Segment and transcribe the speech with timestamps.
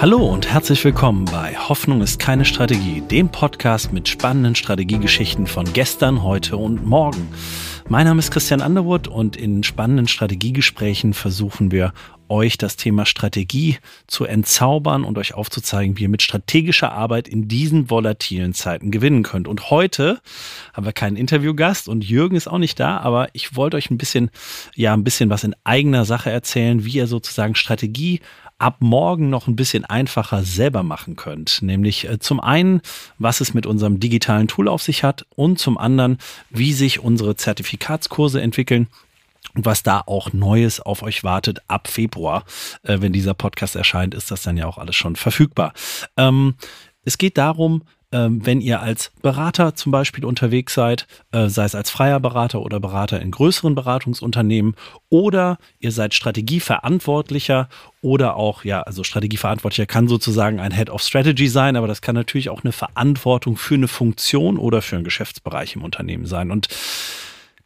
[0.00, 5.64] Hallo und herzlich willkommen bei Hoffnung ist keine Strategie, dem Podcast mit spannenden Strategiegeschichten von
[5.72, 7.26] gestern, heute und morgen.
[7.88, 11.92] Mein Name ist Christian Underwood und in spannenden Strategiegesprächen versuchen wir
[12.28, 17.48] euch das Thema Strategie zu entzaubern und euch aufzuzeigen, wie ihr mit strategischer Arbeit in
[17.48, 19.48] diesen volatilen Zeiten gewinnen könnt.
[19.48, 20.20] Und heute
[20.72, 23.98] haben wir keinen Interviewgast und Jürgen ist auch nicht da, aber ich wollte euch ein
[23.98, 24.30] bisschen,
[24.74, 28.20] ja, ein bisschen was in eigener Sache erzählen, wie ihr sozusagen Strategie
[28.58, 31.62] ab morgen noch ein bisschen einfacher selber machen könnt.
[31.62, 32.80] Nämlich äh, zum einen,
[33.18, 36.18] was es mit unserem digitalen Tool auf sich hat und zum anderen,
[36.50, 38.88] wie sich unsere Zertifikatskurse entwickeln
[39.54, 42.44] und was da auch Neues auf euch wartet ab Februar.
[42.82, 45.72] Äh, wenn dieser Podcast erscheint, ist das dann ja auch alles schon verfügbar.
[46.16, 46.54] Ähm,
[47.04, 51.74] es geht darum, ähm, wenn ihr als Berater zum Beispiel unterwegs seid, äh, sei es
[51.74, 54.76] als freier Berater oder Berater in größeren Beratungsunternehmen
[55.10, 57.68] oder ihr seid Strategieverantwortlicher
[58.00, 62.14] oder auch, ja, also Strategieverantwortlicher kann sozusagen ein Head of Strategy sein, aber das kann
[62.14, 66.50] natürlich auch eine Verantwortung für eine Funktion oder für einen Geschäftsbereich im Unternehmen sein.
[66.50, 66.68] Und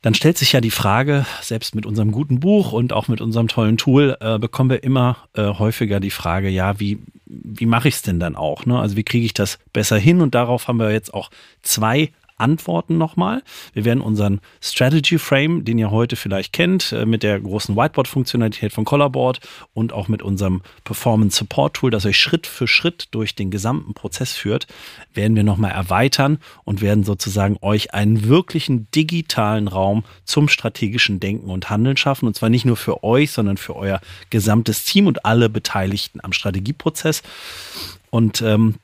[0.02, 3.48] dann stellt sich ja die Frage, selbst mit unserem guten Buch und auch mit unserem
[3.48, 7.94] tollen Tool, äh, bekommen wir immer äh, häufiger die Frage, ja, wie, wie mache ich
[7.94, 8.66] es denn dann auch?
[8.66, 8.78] Ne?
[8.78, 10.20] Also wie kriege ich das besser hin?
[10.20, 11.30] Und darauf haben wir jetzt auch
[11.62, 13.42] zwei antworten nochmal.
[13.72, 18.72] Wir werden unseren Strategy Frame, den ihr heute vielleicht kennt, äh, mit der großen Whiteboard-Funktionalität
[18.72, 19.40] von Collarboard
[19.74, 23.94] und auch mit unserem Performance Support Tool, das euch Schritt für Schritt durch den gesamten
[23.94, 24.66] Prozess führt,
[25.14, 31.50] werden wir nochmal erweitern und werden sozusagen euch einen wirklichen digitalen Raum zum strategischen Denken
[31.50, 32.26] und Handeln schaffen.
[32.26, 36.32] Und zwar nicht nur für euch, sondern für euer gesamtes Team und alle Beteiligten am
[36.32, 37.22] Strategieprozess.
[38.10, 38.74] Und ähm,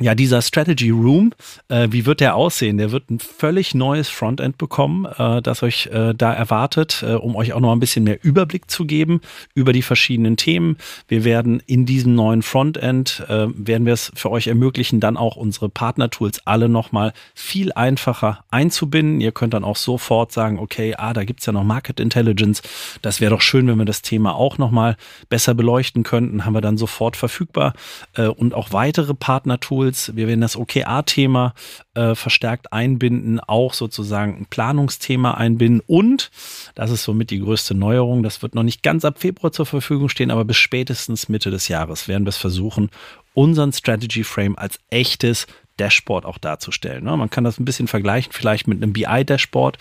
[0.00, 1.34] ja, dieser Strategy Room,
[1.68, 2.78] äh, wie wird der aussehen?
[2.78, 7.36] Der wird ein völlig neues Frontend bekommen, äh, das euch äh, da erwartet, äh, um
[7.36, 9.20] euch auch noch ein bisschen mehr Überblick zu geben
[9.54, 10.78] über die verschiedenen Themen.
[11.08, 15.36] Wir werden in diesem neuen Frontend, äh, werden wir es für euch ermöglichen, dann auch
[15.36, 19.20] unsere Partner-Tools alle nochmal viel einfacher einzubinden.
[19.20, 22.62] Ihr könnt dann auch sofort sagen, okay, ah, da gibt's ja noch Market Intelligence.
[23.02, 24.96] Das wäre doch schön, wenn wir das Thema auch nochmal
[25.28, 26.46] besser beleuchten könnten.
[26.46, 27.74] Haben wir dann sofort verfügbar.
[28.14, 30.12] Äh, und auch weitere Partner-Tools Tools.
[30.14, 31.54] Wir werden das OKR-Thema
[31.94, 36.30] äh, verstärkt einbinden, auch sozusagen ein Planungsthema einbinden und,
[36.74, 40.08] das ist somit die größte Neuerung, das wird noch nicht ganz ab Februar zur Verfügung
[40.08, 42.90] stehen, aber bis spätestens Mitte des Jahres werden wir es versuchen,
[43.34, 45.46] unseren Strategy Frame als echtes
[45.78, 47.04] Dashboard auch darzustellen.
[47.04, 47.16] Ne?
[47.16, 49.78] Man kann das ein bisschen vergleichen, vielleicht mit einem BI-Dashboard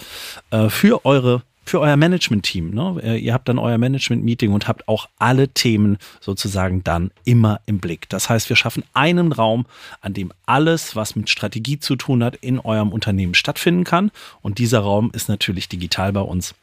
[0.51, 2.71] äh, für eure für euer Management-Team.
[2.71, 2.99] Ne?
[3.03, 7.79] Äh, ihr habt dann euer Management-Meeting und habt auch alle Themen sozusagen dann immer im
[7.79, 8.09] Blick.
[8.09, 9.65] Das heißt, wir schaffen einen Raum,
[10.01, 14.11] an dem alles, was mit Strategie zu tun hat, in eurem Unternehmen stattfinden kann.
[14.41, 16.55] Und dieser Raum ist natürlich digital bei uns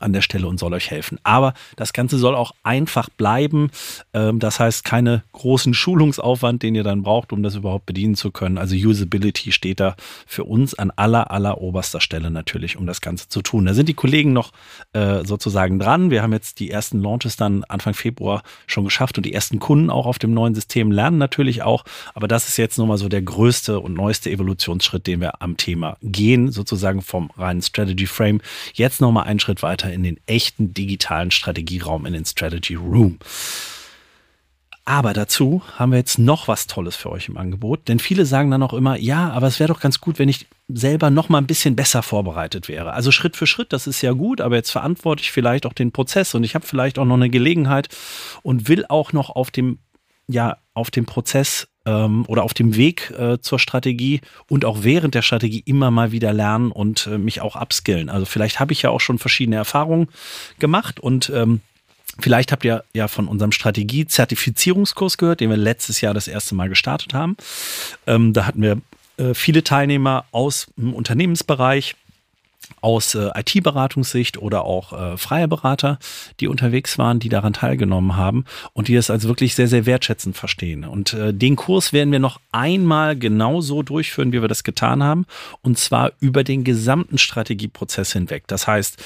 [0.00, 1.18] an der Stelle und soll euch helfen.
[1.22, 3.70] Aber das Ganze soll auch einfach bleiben.
[4.12, 8.30] Ähm, das heißt, keine großen Schulungsaufwand, den ihr dann braucht, um das überhaupt bedienen zu
[8.30, 8.58] können.
[8.58, 9.96] Also Usability steht da
[10.26, 13.66] für uns an aller, aller oberster Stelle natürlich, um das Ganze zu tun.
[13.66, 14.52] Da sind die Kollegen noch
[14.92, 16.10] äh, sozusagen dran.
[16.10, 19.90] Wir haben jetzt die ersten Launches dann Anfang Februar schon geschafft und die ersten Kunden
[19.90, 21.84] auch auf dem neuen System lernen natürlich auch.
[22.14, 25.96] Aber das ist jetzt nochmal so der größte und neueste Evolutionsschritt, den wir am Thema
[26.02, 28.40] gehen, sozusagen vom reinen Strategy Frame.
[28.74, 33.18] Jetzt nochmal einen Schritt weiter weiter in den echten digitalen Strategieraum, in den Strategy Room.
[34.84, 38.50] Aber dazu haben wir jetzt noch was Tolles für euch im Angebot, denn viele sagen
[38.50, 41.38] dann auch immer, ja, aber es wäre doch ganz gut, wenn ich selber noch mal
[41.38, 42.92] ein bisschen besser vorbereitet wäre.
[42.92, 45.92] Also Schritt für Schritt, das ist ja gut, aber jetzt verantworte ich vielleicht auch den
[45.92, 47.88] Prozess und ich habe vielleicht auch noch eine Gelegenheit
[48.42, 49.78] und will auch noch auf dem
[50.26, 55.14] ja auf dem Prozess ähm, oder auf dem Weg äh, zur Strategie und auch während
[55.14, 58.08] der Strategie immer mal wieder lernen und äh, mich auch upskillen.
[58.08, 60.08] Also vielleicht habe ich ja auch schon verschiedene Erfahrungen
[60.58, 61.60] gemacht und ähm,
[62.18, 66.68] Vielleicht habt ihr ja von unserem Strategie-Zertifizierungskurs gehört, den wir letztes Jahr das erste Mal
[66.68, 67.36] gestartet haben.
[68.06, 68.80] Ähm, da hatten wir
[69.16, 71.94] äh, viele Teilnehmer aus dem Unternehmensbereich,
[72.80, 75.98] aus äh, IT-Beratungssicht oder auch äh, freie Berater,
[76.40, 80.36] die unterwegs waren, die daran teilgenommen haben und die das als wirklich sehr, sehr wertschätzend
[80.36, 80.84] verstehen.
[80.84, 85.26] Und äh, den Kurs werden wir noch einmal genauso durchführen, wie wir das getan haben,
[85.62, 88.44] und zwar über den gesamten Strategieprozess hinweg.
[88.46, 89.02] Das heißt,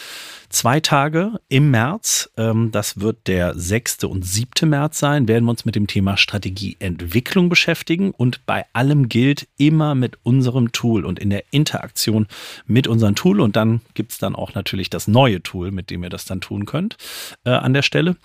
[0.55, 4.05] zwei Tage im März, ähm, das wird der 6.
[4.05, 4.69] und 7.
[4.69, 9.94] März sein, werden wir uns mit dem Thema Strategieentwicklung beschäftigen und bei allem gilt immer
[9.94, 12.27] mit unserem Tool und in der Interaktion
[12.67, 13.64] mit unserem Tool und dann
[13.95, 16.97] gibt es dann auch natürlich das neue Tool, mit dem ihr das dann tun könnt
[17.45, 18.17] äh, an der Stelle.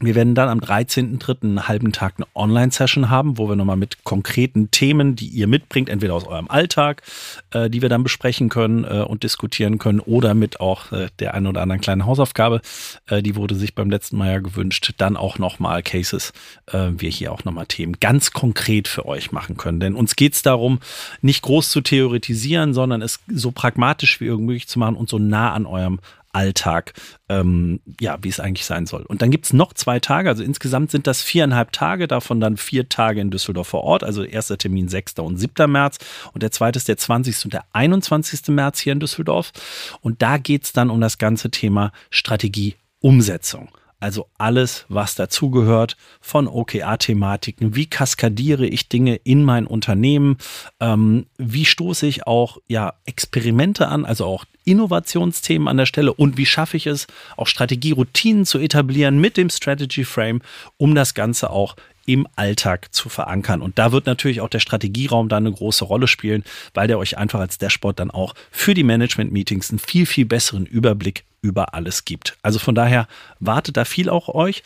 [0.00, 1.42] Wir werden dann am 13.3.
[1.42, 5.88] einen halben Tag eine Online-Session haben, wo wir nochmal mit konkreten Themen, die ihr mitbringt,
[5.88, 7.02] entweder aus eurem Alltag,
[7.50, 11.34] äh, die wir dann besprechen können äh, und diskutieren können, oder mit auch äh, der
[11.34, 12.60] einen oder anderen kleinen Hausaufgabe,
[13.08, 16.32] äh, die wurde sich beim letzten Mal ja gewünscht, dann auch nochmal Cases,
[16.66, 19.80] äh, wir hier auch nochmal Themen ganz konkret für euch machen können.
[19.80, 20.78] Denn uns geht es darum,
[21.22, 25.18] nicht groß zu theoretisieren, sondern es so pragmatisch wie irgend möglich zu machen und so
[25.18, 25.98] nah an eurem
[26.32, 26.92] Alltag,
[27.28, 29.02] ähm, ja, wie es eigentlich sein soll.
[29.02, 32.56] Und dann gibt es noch zwei Tage, also insgesamt sind das viereinhalb Tage, davon dann
[32.56, 35.18] vier Tage in Düsseldorf vor Ort, also erster Termin 6.
[35.20, 35.70] und 7.
[35.70, 35.98] März
[36.32, 37.44] und der zweite ist der 20.
[37.44, 38.48] und der 21.
[38.48, 39.52] März hier in Düsseldorf.
[40.00, 43.70] Und da geht es dann um das ganze Thema Strategieumsetzung.
[44.00, 47.74] Also alles, was dazugehört von OKR-Thematiken.
[47.74, 50.36] Wie kaskadiere ich Dinge in mein Unternehmen?
[50.78, 56.12] Ähm, wie stoße ich auch ja, Experimente an, also auch Innovationsthemen an der Stelle?
[56.12, 60.42] Und wie schaffe ich es, auch Strategieroutinen zu etablieren mit dem Strategy Frame,
[60.76, 61.74] um das Ganze auch
[62.08, 63.60] im Alltag zu verankern.
[63.60, 67.18] Und da wird natürlich auch der Strategieraum dann eine große Rolle spielen, weil der euch
[67.18, 72.06] einfach als Dashboard dann auch für die Management-Meetings einen viel, viel besseren Überblick über alles
[72.06, 72.38] gibt.
[72.42, 73.08] Also von daher
[73.40, 74.62] wartet da viel auch euch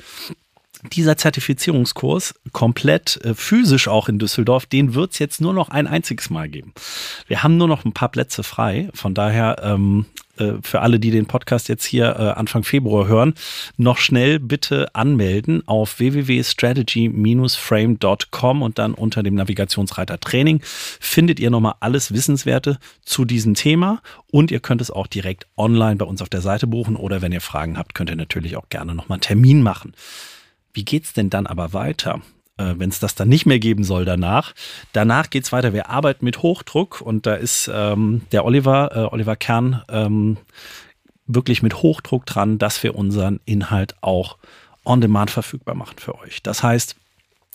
[0.93, 5.87] dieser Zertifizierungskurs komplett äh, physisch auch in Düsseldorf, den wird es jetzt nur noch ein
[5.87, 6.73] einziges Mal geben.
[7.27, 8.89] Wir haben nur noch ein paar Plätze frei.
[8.95, 10.07] Von daher ähm,
[10.43, 13.35] äh, für alle, die den Podcast jetzt hier äh, Anfang Februar hören,
[13.77, 21.75] noch schnell bitte anmelden auf www.strategy-frame.com und dann unter dem Navigationsreiter Training findet ihr nochmal
[21.81, 24.01] alles Wissenswerte zu diesem Thema
[24.31, 27.33] und ihr könnt es auch direkt online bei uns auf der Seite buchen oder wenn
[27.33, 29.93] ihr Fragen habt, könnt ihr natürlich auch gerne nochmal einen Termin machen.
[30.73, 32.21] Wie geht's denn dann aber weiter?
[32.57, 34.55] Äh, Wenn es das dann nicht mehr geben soll danach.
[34.93, 35.73] Danach geht's weiter.
[35.73, 40.37] Wir arbeiten mit Hochdruck und da ist ähm, der Oliver, äh, Oliver Kern, ähm,
[41.27, 44.37] wirklich mit Hochdruck dran, dass wir unseren Inhalt auch
[44.85, 46.43] on demand verfügbar machen für euch.
[46.43, 46.97] Das heißt,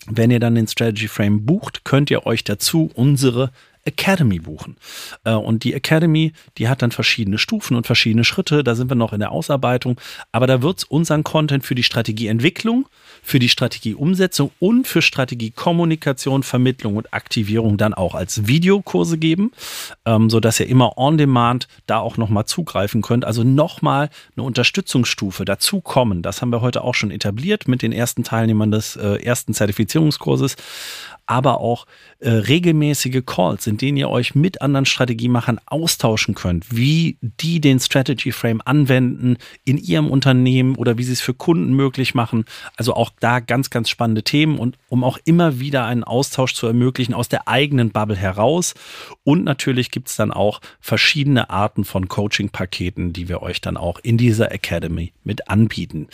[0.06, 3.50] wenn ihr dann den Strategy Frame bucht, könnt ihr euch dazu unsere
[3.88, 4.76] Academy buchen.
[5.24, 8.62] Äh, und die Academy, die hat dann verschiedene Stufen und verschiedene Schritte.
[8.62, 10.00] Da sind wir noch in der Ausarbeitung.
[10.30, 12.86] Aber da wird es unseren Content für die Strategieentwicklung,
[13.22, 19.52] für die Strategieumsetzung und für Strategiekommunikation, Vermittlung und Aktivierung dann auch als Videokurse geben,
[20.04, 23.24] ähm, sodass ihr immer on demand da auch nochmal zugreifen könnt.
[23.24, 26.22] Also nochmal eine Unterstützungsstufe dazu kommen.
[26.22, 30.56] Das haben wir heute auch schon etabliert mit den ersten Teilnehmern des äh, ersten Zertifizierungskurses
[31.28, 31.86] aber auch
[32.20, 37.80] äh, regelmäßige Calls, in denen ihr euch mit anderen Strategiemachern austauschen könnt, wie die den
[37.80, 42.44] Strategy Frame anwenden in ihrem Unternehmen oder wie sie es für Kunden möglich machen.
[42.76, 46.66] Also auch da ganz, ganz spannende Themen und um auch immer wieder einen Austausch zu
[46.66, 48.74] ermöglichen aus der eigenen Bubble heraus.
[49.24, 53.98] Und natürlich gibt es dann auch verschiedene Arten von Coaching-Paketen, die wir euch dann auch
[54.02, 56.08] in dieser Academy mit anbieten.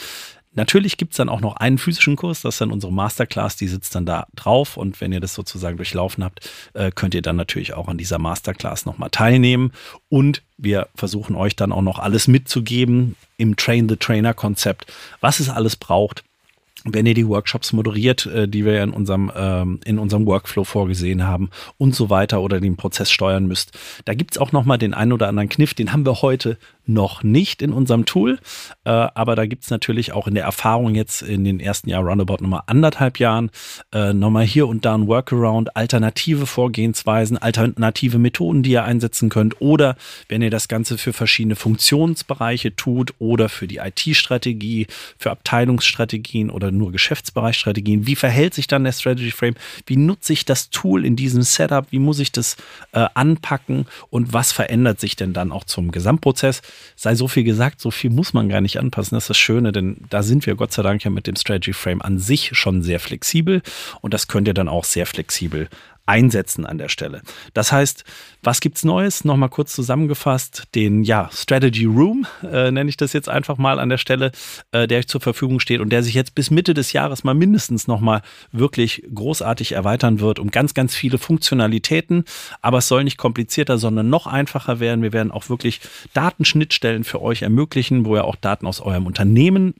[0.54, 3.94] Natürlich gibt's dann auch noch einen physischen Kurs, das ist dann unsere Masterclass, die sitzt
[3.94, 4.76] dann da drauf.
[4.76, 8.18] Und wenn ihr das sozusagen durchlaufen habt, äh, könnt ihr dann natürlich auch an dieser
[8.18, 9.72] Masterclass nochmal teilnehmen.
[10.08, 15.40] Und wir versuchen euch dann auch noch alles mitzugeben im Train the Trainer Konzept, was
[15.40, 16.22] es alles braucht,
[16.84, 21.24] wenn ihr die Workshops moderiert, äh, die wir in unserem, ähm, in unserem Workflow vorgesehen
[21.26, 23.76] haben und so weiter oder den Prozess steuern müsst.
[24.04, 27.62] Da gibt's auch nochmal den einen oder anderen Kniff, den haben wir heute noch nicht
[27.62, 28.38] in unserem Tool,
[28.84, 32.42] äh, aber da gibt's natürlich auch in der Erfahrung jetzt in den ersten Jahr roundabout
[32.42, 33.50] nochmal anderthalb Jahren
[33.92, 39.60] äh, nochmal hier und da ein Workaround, alternative Vorgehensweisen, alternative Methoden, die ihr einsetzen könnt.
[39.60, 39.96] Oder
[40.28, 44.86] wenn ihr das Ganze für verschiedene Funktionsbereiche tut oder für die IT-Strategie,
[45.18, 49.54] für Abteilungsstrategien oder nur Geschäftsbereichstrategien, wie verhält sich dann der Strategy Frame,
[49.86, 52.56] wie nutze ich das Tool in diesem Setup, wie muss ich das
[52.92, 53.86] äh, anpacken?
[54.10, 56.62] Und was verändert sich denn dann auch zum Gesamtprozess?
[56.96, 59.16] Sei so viel gesagt, so viel muss man gar nicht anpassen.
[59.16, 61.72] Das ist das Schöne, denn da sind wir Gott sei Dank ja mit dem Strategy
[61.72, 63.62] Frame an sich schon sehr flexibel
[64.00, 65.68] und das könnt ihr dann auch sehr flexibel
[66.06, 67.22] einsetzen an der Stelle.
[67.54, 68.04] Das heißt,
[68.42, 69.24] was gibt's Neues?
[69.24, 73.88] Nochmal kurz zusammengefasst, den ja, Strategy Room, äh, nenne ich das jetzt einfach mal an
[73.88, 74.32] der Stelle,
[74.72, 77.34] äh, der euch zur Verfügung steht und der sich jetzt bis Mitte des Jahres mal
[77.34, 82.24] mindestens nochmal wirklich großartig erweitern wird um ganz, ganz viele Funktionalitäten.
[82.60, 85.02] Aber es soll nicht komplizierter, sondern noch einfacher werden.
[85.02, 85.80] Wir werden auch wirklich
[86.12, 89.74] Datenschnittstellen für euch ermöglichen, wo ihr auch Daten aus eurem Unternehmen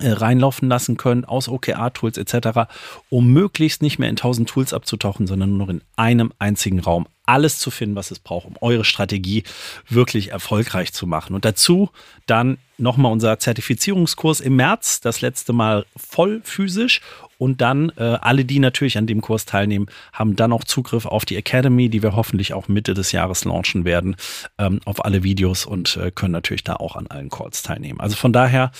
[0.00, 2.70] reinlaufen lassen können aus OKR-Tools etc.,
[3.10, 7.06] um möglichst nicht mehr in tausend Tools abzutauchen, sondern nur noch in einem einzigen Raum
[7.24, 9.44] alles zu finden, was es braucht, um eure Strategie
[9.88, 11.34] wirklich erfolgreich zu machen.
[11.34, 11.90] Und dazu
[12.26, 17.00] dann nochmal unser Zertifizierungskurs im März, das letzte Mal voll physisch.
[17.38, 21.24] Und dann äh, alle, die natürlich an dem Kurs teilnehmen, haben dann auch Zugriff auf
[21.24, 24.16] die Academy, die wir hoffentlich auch Mitte des Jahres launchen werden,
[24.58, 27.98] ähm, auf alle Videos und äh, können natürlich da auch an allen Calls teilnehmen.
[27.98, 28.70] Also von daher,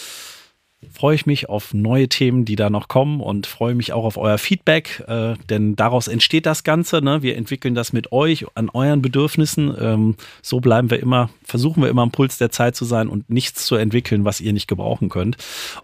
[0.91, 4.17] freue ich mich auf neue Themen, die da noch kommen und freue mich auch auf
[4.17, 7.03] euer Feedback, äh, denn daraus entsteht das Ganze.
[7.03, 7.23] Ne?
[7.23, 9.75] Wir entwickeln das mit euch an euren Bedürfnissen.
[9.81, 13.31] Ähm, so bleiben wir immer, versuchen wir immer am Puls der Zeit zu sein und
[13.31, 15.37] nichts zu entwickeln, was ihr nicht gebrauchen könnt.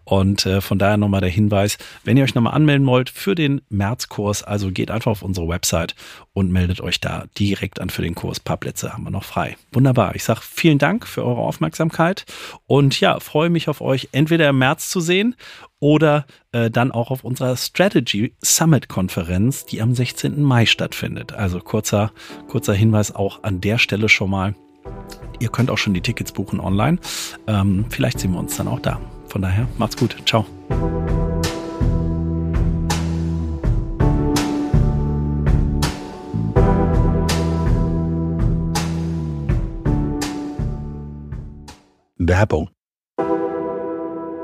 [0.05, 3.61] Und äh, von daher nochmal der Hinweis, wenn ihr euch nochmal anmelden wollt für den
[3.69, 5.95] Märzkurs, also geht einfach auf unsere Website
[6.33, 8.39] und meldet euch da direkt an für den Kurs.
[8.41, 9.57] Ein paar Plätze haben wir noch frei.
[9.73, 10.15] Wunderbar.
[10.15, 12.25] Ich sage vielen Dank für eure Aufmerksamkeit
[12.67, 15.37] und ja, freue mich auf euch entweder im März zu sehen
[15.81, 20.43] oder äh, dann auch auf unserer Strategy Summit Konferenz, die am 16.
[20.43, 21.33] Mai stattfindet.
[21.33, 22.13] Also kurzer,
[22.49, 24.55] kurzer Hinweis auch an der Stelle schon mal.
[25.41, 26.99] Ihr könnt auch schon die Tickets buchen online.
[27.47, 29.01] Ähm, vielleicht sehen wir uns dann auch da.
[29.29, 30.17] Von daher, macht's gut.
[30.27, 30.47] Ciao.
[42.17, 42.69] Werbung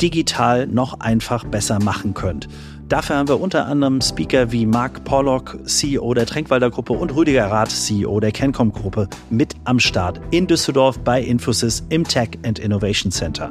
[0.00, 2.48] digital noch einfach besser machen könnt.
[2.88, 7.50] Dafür haben wir unter anderem Speaker wie Mark Pollock, CEO der Tränkwalder Gruppe und Rüdiger
[7.50, 12.58] Rath, CEO der Cancom Gruppe, mit am Start in Düsseldorf bei Infosys im Tech and
[12.58, 13.50] Innovation Center.